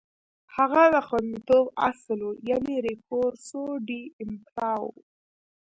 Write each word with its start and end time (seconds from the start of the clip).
هغه 0.55 0.83
د 0.93 0.95
خوندیتوب 1.07 1.65
اصل 1.89 2.19
و، 2.25 2.29
یعنې 2.49 2.75
ریکورسو 2.87 3.61
ډی 3.87 4.01
امپارو 4.23 4.87
و. 4.93 4.95